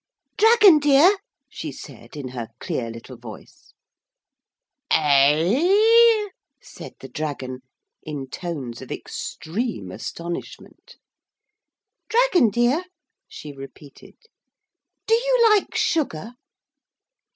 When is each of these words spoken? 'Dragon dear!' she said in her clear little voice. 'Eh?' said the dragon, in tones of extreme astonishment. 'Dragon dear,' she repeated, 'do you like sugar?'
'Dragon 0.35 0.79
dear!' 0.79 1.15
she 1.47 1.71
said 1.71 2.17
in 2.17 2.29
her 2.29 2.47
clear 2.59 2.89
little 2.89 3.17
voice. 3.17 3.71
'Eh?' 4.89 6.27
said 6.59 6.95
the 7.01 7.07
dragon, 7.07 7.59
in 8.01 8.27
tones 8.27 8.81
of 8.81 8.91
extreme 8.91 9.91
astonishment. 9.91 10.95
'Dragon 12.09 12.49
dear,' 12.49 12.85
she 13.27 13.53
repeated, 13.53 14.15
'do 15.05 15.13
you 15.13 15.49
like 15.51 15.75
sugar?' 15.75 16.33